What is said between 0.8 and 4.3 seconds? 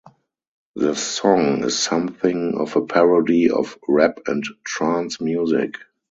song is something of a parody of rap